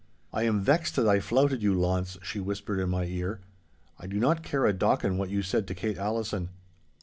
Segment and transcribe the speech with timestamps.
[0.33, 3.41] 'I am vexed that I flouted you, Launce,' she whispered in my ear.
[3.99, 6.49] 'I do not care a docken what you said to Kate Allison.